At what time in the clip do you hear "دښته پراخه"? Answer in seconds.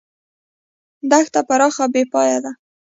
1.09-1.81